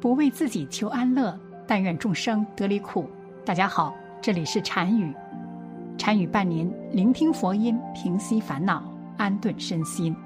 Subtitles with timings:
[0.00, 3.08] 不为自己求安乐，但愿众生得离苦。
[3.44, 5.12] 大家好，这里是禅语，
[5.98, 8.82] 禅语伴您聆听佛音，平息烦恼，
[9.18, 10.16] 安顿身心。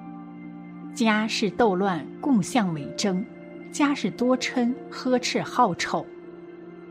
[0.95, 3.21] 家是斗乱，共相伪争；
[3.73, 6.07] 家是多嗔，呵斥好丑。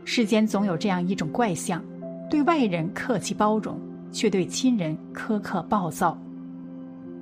[0.04, 1.82] 世间总有这样一种怪象：
[2.28, 3.80] 对外人客气包容，
[4.12, 6.18] 却对亲人苛刻暴躁。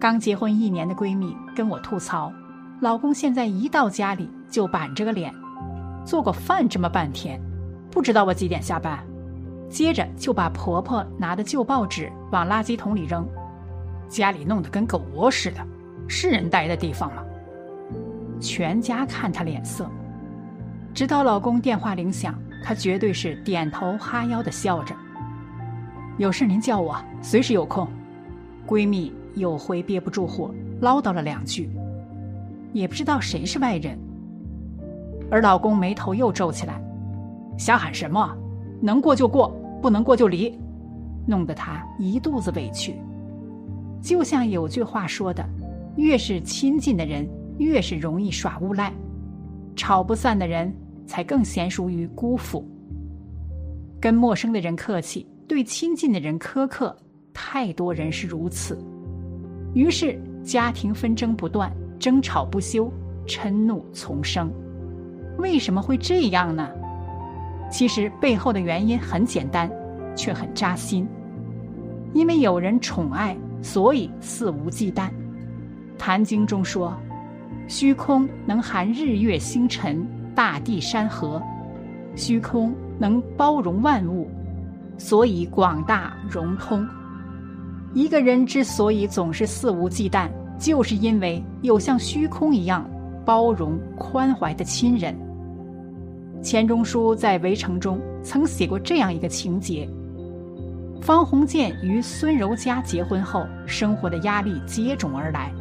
[0.00, 2.32] 刚结婚一年的闺蜜跟我吐槽，
[2.80, 5.32] 老公现在一到家里就板着个脸。
[6.04, 7.40] 做过饭这么半天，
[7.90, 8.98] 不知道我几点下班。
[9.68, 13.26] 接着就把婆婆拿的旧报纸往垃圾桶里扔，
[14.08, 15.66] 家里弄得跟狗窝似的，
[16.06, 17.22] 是人待的地方吗？
[18.38, 19.88] 全家看她脸色，
[20.92, 24.94] 直到老公电话铃响，她绝对是点头哈腰的笑着。
[26.18, 27.88] 有事您叫我，随时有空。
[28.66, 31.70] 闺蜜有回憋不住火，唠叨了两句，
[32.74, 33.98] 也不知道谁是外人。
[35.32, 36.78] 而老公眉头又皱起来，
[37.56, 38.36] 瞎喊什么？
[38.82, 39.48] 能过就过，
[39.80, 40.60] 不能过就离，
[41.26, 42.94] 弄得他一肚子委屈。
[44.02, 45.42] 就像有句话说的
[45.96, 48.92] ：“越是亲近的人，越是容易耍无赖；
[49.74, 50.70] 吵不散的人，
[51.06, 52.62] 才更娴熟于辜负。
[53.98, 56.94] 跟陌生的人客气，对亲近的人苛刻，
[57.32, 58.78] 太多人是如此。
[59.72, 62.92] 于是家庭纷争不断，争吵不休，
[63.26, 64.52] 嗔怒丛生。”
[65.42, 66.68] 为什么会这样呢？
[67.68, 69.68] 其实背后的原因很简单，
[70.14, 71.06] 却很扎心。
[72.14, 75.08] 因为有人宠爱，所以肆无忌惮。
[75.98, 76.96] 《坛经》中说
[77.66, 81.42] ：“虚空能含日月星辰、大地山河，
[82.14, 84.30] 虚空能包容万物，
[84.96, 86.86] 所以广大融通。”
[87.94, 92.88] 一个人之所以总是肆无忌惮，就是因为有像虚空一样。
[93.24, 95.16] 包容宽怀的亲人。
[96.42, 99.88] 钱钟书在《围城》中曾写过这样一个情节：
[101.00, 105.52] 方鸿渐与孙柔嘉结婚后，生活的压力接踵而来，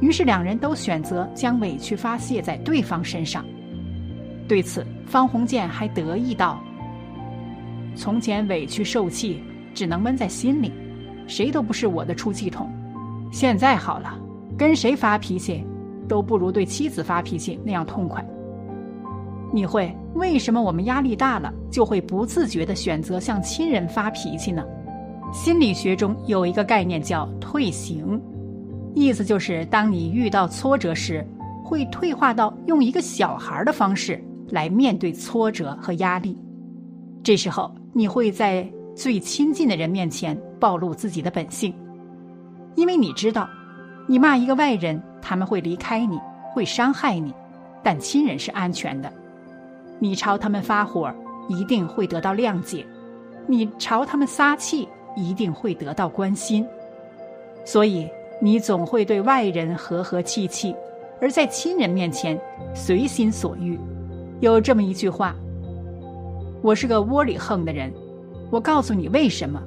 [0.00, 3.44] 于是两人都选择将委屈发泄在对方身上。
[4.48, 6.58] 对此，方鸿渐还得意道
[7.94, 9.42] ：“从前委屈受气，
[9.74, 10.72] 只能闷在心里，
[11.26, 12.70] 谁都不是我的出气筒。
[13.30, 14.18] 现在好了，
[14.56, 15.62] 跟谁发脾气？”
[16.08, 18.26] 都不如对妻子发脾气那样痛快。
[19.52, 24.64] 你会为什么我们压力大了就会不自觉地选择向亲人发脾气呢？
[25.32, 28.20] 心理学中有一个概念叫退行，
[28.94, 31.26] 意思就是当你遇到挫折时，
[31.62, 36.36] 会退化到用一个小孩的方式来面对挫折和压力。
[37.22, 41.74] 这时候你会在最亲近的人面前暴露自己的本性，
[42.74, 43.48] 因为你知道，
[44.06, 45.00] 你骂一个外人。
[45.24, 46.18] 他们会离开你，
[46.52, 47.32] 会伤害你，
[47.80, 49.10] 但亲人是安全的。
[50.02, 51.14] 你朝他们发火，
[51.46, 52.84] 一定会得到谅解；
[53.46, 56.66] 你朝他们撒气，一定会得到关心。
[57.64, 58.08] 所以，
[58.40, 60.74] 你总会对外人和和气气，
[61.20, 62.36] 而在亲人面前
[62.74, 63.78] 随心所欲。
[64.40, 65.36] 有这么一句话
[66.62, 67.88] ：“我是个窝里横的人。”
[68.50, 69.62] 我告诉你为什么？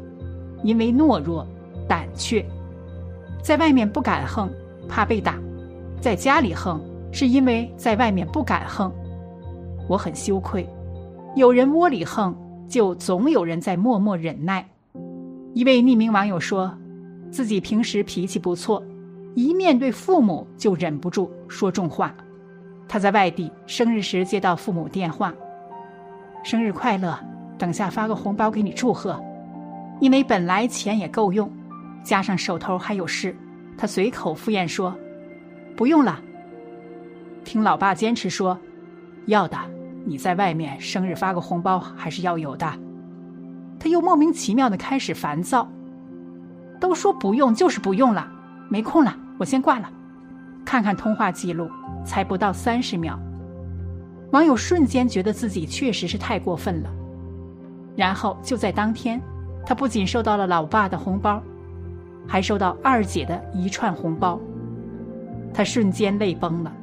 [0.63, 1.47] 因为懦弱、
[1.88, 2.45] 胆怯，
[3.41, 4.51] 在外面不敢横。
[4.90, 5.40] 怕被打，
[6.01, 6.81] 在家里横，
[7.13, 8.91] 是因为在外面不敢横。
[9.88, 10.68] 我很羞愧，
[11.35, 12.35] 有人窝里横，
[12.68, 14.68] 就总有人在默默忍耐。
[15.53, 16.75] 一位匿名网友说，
[17.31, 18.84] 自己平时脾气不错，
[19.35, 22.13] 一面对父母就忍不住说重话。
[22.88, 25.33] 他在外地生日时接到父母电话
[26.44, 27.18] ：“生日快乐，
[27.57, 29.19] 等下发个红包给你祝贺。”
[30.01, 31.50] 因为本来钱也够用，
[32.04, 33.36] 加上手头还有事。
[33.77, 34.94] 他随口敷衍说
[35.75, 36.21] ：“不用了。”
[37.45, 38.59] 听老爸坚持说
[39.27, 39.57] ：“要的，
[40.06, 42.72] 你在外面生日发个红包还是要有的。”
[43.80, 45.68] 他又莫名其妙的开始烦躁。
[46.80, 48.28] 都说不用就是不用了，
[48.69, 49.90] 没空了，我先挂了。
[50.63, 51.69] 看看通话记录，
[52.06, 53.19] 才不到三十秒。
[54.31, 56.90] 网友瞬间觉得自己确实是太过分了。
[57.96, 59.22] 然后就在当天，
[59.66, 61.42] 他不仅收到了老爸的红包。
[62.28, 64.40] 还收到二姐的一串红包，
[65.54, 66.74] 他瞬间泪崩了。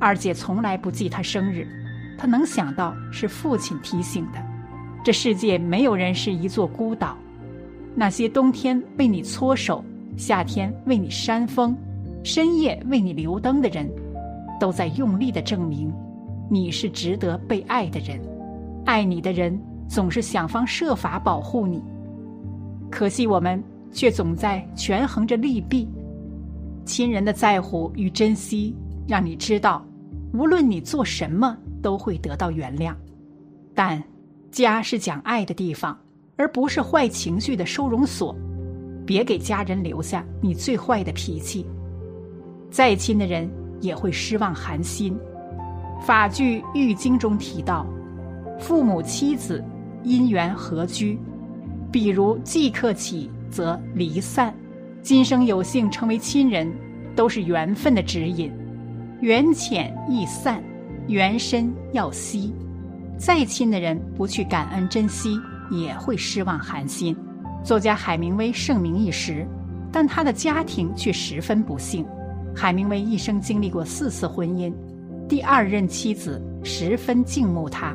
[0.00, 1.68] 二姐从来不记他生日，
[2.16, 4.38] 他能想到是父亲提醒的。
[5.02, 7.16] 这世界没有人是一座孤岛，
[7.94, 9.84] 那些冬天为你搓手、
[10.16, 11.76] 夏天为你扇风、
[12.22, 13.90] 深夜为你留灯的人，
[14.58, 15.92] 都在用力的证明，
[16.50, 18.18] 你是值得被爱的人。
[18.86, 21.82] 爱你的人总是想方设法保护你，
[22.90, 23.62] 可惜我们
[23.92, 25.88] 却总在权衡着利弊。
[26.86, 28.74] 亲人的在乎与珍惜，
[29.06, 29.84] 让你知道，
[30.32, 32.94] 无论你做什么都会得到原谅，
[33.74, 34.02] 但。
[34.50, 35.98] 家是讲爱的地方，
[36.36, 38.32] 而不是坏情绪的收容所。
[39.04, 41.66] 别给家人留下你最坏的脾气。
[42.70, 43.50] 再亲的人
[43.80, 45.18] 也会失望寒心。
[46.06, 47.84] 法句《玉经》中提到，
[48.60, 49.60] 父母妻子
[50.04, 51.18] 因缘合居，
[51.90, 54.54] 比如即刻起则离散。
[55.02, 56.72] 今生有幸成为亲人，
[57.16, 58.52] 都是缘分的指引。
[59.20, 60.62] 缘浅易散，
[61.08, 62.54] 缘深要惜。
[63.16, 65.38] 再亲的人不去感恩珍惜，
[65.70, 67.16] 也会失望寒心。
[67.62, 69.46] 作家海明威盛名一时，
[69.92, 72.04] 但他的家庭却十分不幸。
[72.54, 74.72] 海明威一生经历过四次婚姻，
[75.28, 77.94] 第二任妻子十分敬慕他，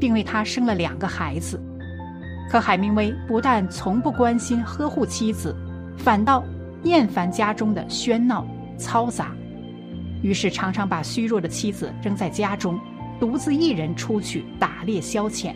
[0.00, 1.62] 并为他生了两个孩子。
[2.50, 5.54] 可海明威不但从不关心呵护妻子，
[5.96, 6.42] 反倒
[6.84, 8.46] 厌烦家中的喧闹
[8.78, 9.32] 嘈杂，
[10.22, 12.78] 于是常常把虚弱的妻子扔在家中。
[13.20, 15.52] 独自一人出去打猎消遣，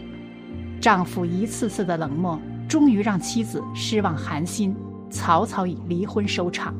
[0.81, 2.37] 丈夫一次次的冷漠，
[2.69, 4.75] 终于让妻子失望寒心，
[5.09, 6.75] 草草以离婚收场。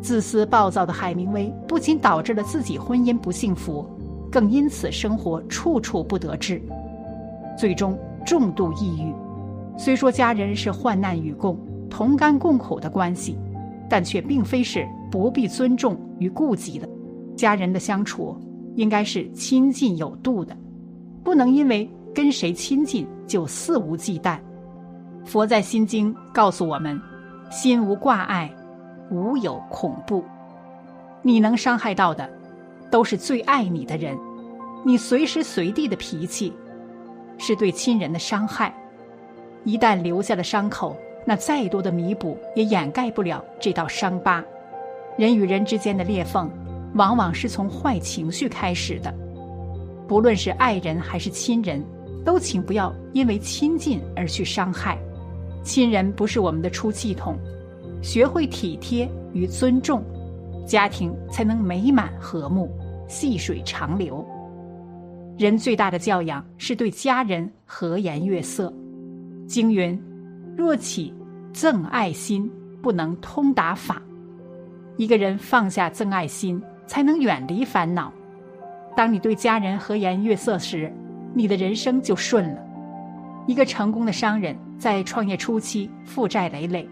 [0.00, 3.86] 自私暴躁的海明威不仅导致了自己婚姻不幸福，
[4.30, 6.62] 更因此生活处处不得志，
[7.58, 9.12] 最终重度抑郁。
[9.76, 11.58] 虽说家人是患难与共、
[11.90, 13.38] 同甘共苦的关系，
[13.86, 16.88] 但却并非是不必尊重与顾及的。
[17.36, 18.36] 家人的相处。
[18.74, 20.56] 应该是亲近有度的，
[21.22, 24.38] 不能因为跟谁亲近就肆无忌惮。
[25.26, 26.98] 佛在心经告诉我们：
[27.50, 28.50] 心无挂碍，
[29.10, 30.24] 无有恐怖。
[31.20, 32.26] 你能伤害到的，
[32.90, 34.18] 都是最爱你的人。
[34.86, 36.50] 你随时随地的脾气，
[37.36, 38.74] 是对亲人的伤害。
[39.64, 40.96] 一旦留下了伤口，
[41.26, 44.42] 那再多的弥补也掩盖不了这道伤疤。
[45.18, 46.50] 人与人之间的裂缝。
[46.94, 49.12] 往往是从坏情绪开始的，
[50.06, 51.82] 不论是爱人还是亲人，
[52.24, 54.98] 都请不要因为亲近而去伤害。
[55.62, 57.38] 亲人不是我们的出气筒，
[58.02, 60.02] 学会体贴与尊重，
[60.66, 62.70] 家庭才能美满和睦，
[63.08, 64.24] 细水长流。
[65.38, 68.72] 人最大的教养是对家人和颜悦色。
[69.46, 69.98] 经云：
[70.56, 71.14] 若起
[71.54, 72.50] 憎爱心，
[72.82, 74.02] 不能通达法。
[74.98, 76.62] 一个人放下憎爱心。
[76.92, 78.12] 才能远离烦恼。
[78.94, 80.92] 当你对家人和颜悦色时，
[81.32, 82.60] 你的人生就顺了。
[83.46, 86.86] 一个成功的商人，在创业初期负债累累，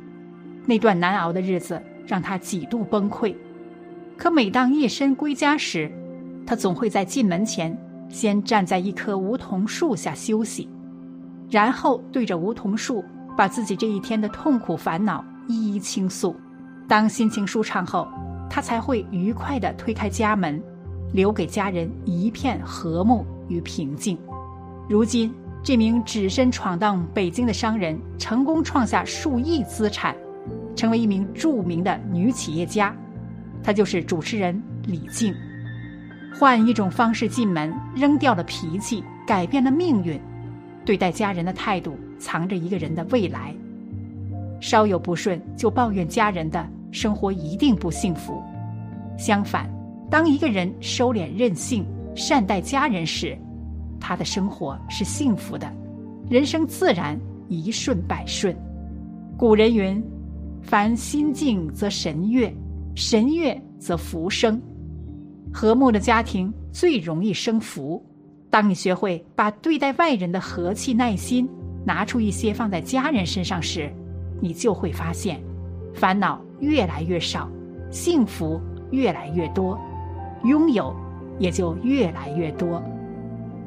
[0.65, 3.37] 那段难熬的日子让他几度崩溃。
[4.17, 5.93] 可每当夜深归家时，
[6.47, 7.77] 他总会在进门前
[8.09, 10.67] 先站在一棵梧桐树下休息，
[11.51, 13.05] 然后对着梧桐树
[13.37, 16.35] 把自己这一天的痛苦烦恼一一倾诉。
[16.89, 18.09] 当心情舒畅后，
[18.51, 20.61] 他才会愉快地推开家门，
[21.13, 24.19] 留给家人一片和睦与平静。
[24.89, 30.17] 如今，这名只身闯荡北京的商人，成功创下数亿资产，
[30.75, 32.93] 成为一名著名的女企业家。
[33.63, 35.33] 她就是主持人李静。
[36.35, 40.21] 换一种方式进门，扔掉了脾气，改变了命运。
[40.85, 43.55] 对待家人的态度，藏着一个人的未来。
[44.61, 46.67] 稍有不顺，就抱怨家人的。
[46.91, 48.43] 生活一定不幸福。
[49.17, 49.71] 相反，
[50.11, 53.37] 当一个人收敛任性、善待家人时，
[54.01, 55.71] 他的生活是幸福的，
[56.29, 57.19] 人生自然
[57.49, 58.57] 一顺百顺。
[59.37, 60.03] 古人云
[60.63, 62.53] ：“凡心静则神悦，
[62.95, 64.61] 神悦则福生。”
[65.53, 68.05] 和睦的家庭最容易生福。
[68.51, 71.49] 当你学会把对待外人的和气、耐心
[71.85, 73.93] 拿出一些放在家人身上时，
[74.41, 75.41] 你就会发现，
[75.95, 76.41] 烦恼。
[76.61, 77.51] 越来越少，
[77.91, 79.79] 幸福越来越多，
[80.45, 80.95] 拥有
[81.39, 82.83] 也就越来越多。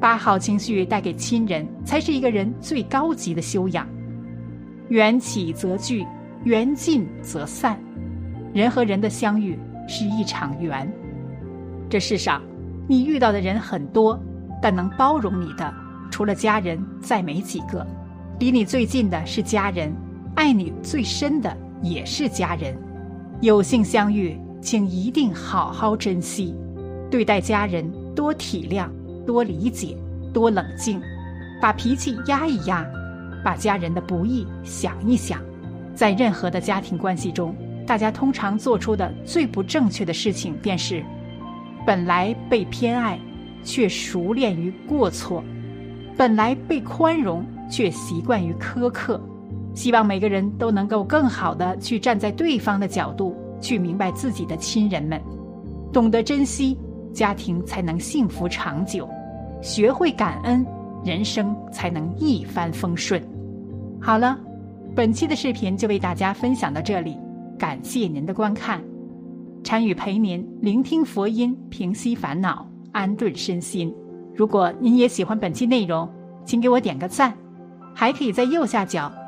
[0.00, 3.86] 把好情绪带给亲人，才是一个人最高级的修养。
[4.88, 6.06] 缘起则聚，
[6.44, 7.78] 缘尽则散。
[8.52, 9.58] 人和人的相遇
[9.88, 10.90] 是一场缘。
[11.88, 12.42] 这世上，
[12.86, 14.18] 你遇到的人很多，
[14.60, 15.72] 但能包容你的，
[16.10, 17.86] 除了家人，再没几个。
[18.38, 19.94] 离你最近的是家人，
[20.34, 21.56] 爱你最深的。
[21.84, 22.74] 也是家人，
[23.42, 26.54] 有幸相遇请一定好好珍惜，
[27.10, 28.88] 对待家人多体谅、
[29.26, 29.94] 多理解、
[30.32, 30.98] 多冷静，
[31.60, 32.84] 把脾气压一压，
[33.44, 35.38] 把家人的不易想一想。
[35.94, 37.54] 在任何的家庭关系中，
[37.86, 41.04] 大家通常做出的最不正确的事情，便是
[41.86, 43.20] 本来被偏爱，
[43.62, 45.42] 却熟练于过错；
[46.16, 49.20] 本来被宽容，却习惯于苛刻。
[49.74, 55.20] 希望每个人都能够更好的去站在对方的角度，去明白自己的亲人们，
[55.92, 56.78] 懂得珍惜，
[57.12, 59.04] 家庭才能幸福长久；
[59.60, 60.64] 学会感恩，
[61.04, 63.22] 人生才能一帆风顺。
[64.00, 64.38] 好了。
[64.96, 67.18] 本期的视频就为大家分享到这里，
[67.58, 68.80] 感谢您的观看。
[69.64, 73.92] 禅语陪您聆听佛音，平息烦恼，安顿身心。
[74.36, 76.08] 如果您也喜欢本期内容，
[76.44, 77.34] 请给我点个赞，
[77.92, 79.10] 还可以在右下角